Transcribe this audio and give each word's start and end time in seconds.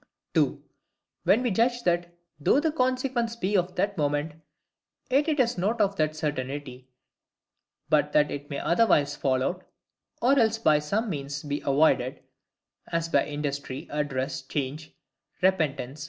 2. 0.33 0.63
When 1.25 1.43
we 1.43 1.51
judge 1.51 1.83
that, 1.83 2.11
though 2.39 2.59
the 2.59 2.71
consequence 2.71 3.35
be 3.35 3.55
of 3.55 3.75
that 3.75 3.99
moment, 3.99 4.31
yet 5.11 5.27
it 5.27 5.39
is 5.39 5.59
not 5.59 5.79
of 5.79 5.95
that 5.97 6.15
certainty, 6.15 6.87
but 7.87 8.11
that 8.11 8.31
it 8.31 8.49
may 8.49 8.57
otherwise 8.57 9.15
fall 9.15 9.43
out, 9.43 9.63
or 10.19 10.39
else 10.39 10.57
by 10.57 10.79
some 10.79 11.07
means 11.07 11.43
be 11.43 11.59
avoided; 11.61 12.23
as 12.91 13.09
by 13.09 13.27
industry, 13.27 13.87
address, 13.91 14.41
change, 14.41 14.91
repentance, 15.39 15.99
&c. 15.99 15.99